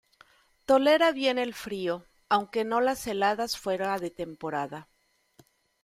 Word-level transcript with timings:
Tolera 0.65 1.11
bien 1.11 1.37
el 1.37 1.53
frío, 1.53 2.07
aunque 2.27 2.63
no 2.65 2.81
las 2.81 3.05
heladas 3.05 3.55
fuera 3.59 3.99
de 3.99 4.09
temporada. 4.09 4.89